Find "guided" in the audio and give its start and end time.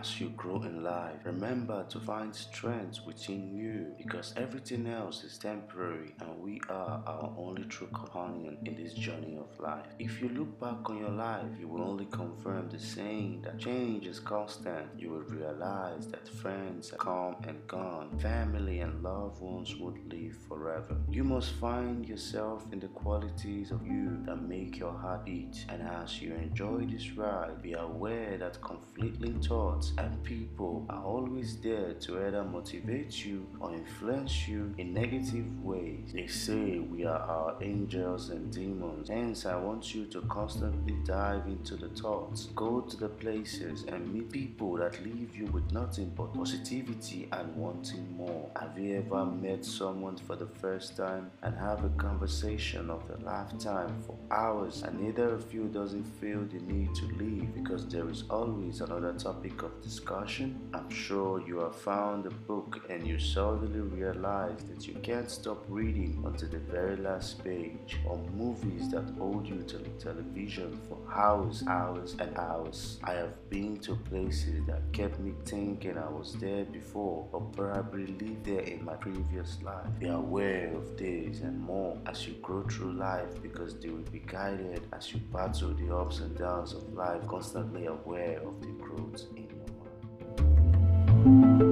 84.26-84.82